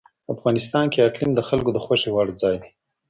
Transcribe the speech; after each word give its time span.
افغانستان 0.33 0.85
کې 0.91 1.05
اقلیم 1.07 1.31
د 1.35 1.41
خلکو 1.47 1.69
د 1.73 1.77
خوښې 1.85 2.09
وړ 2.13 2.27
ځای 2.41 2.55
دی. 2.61 2.69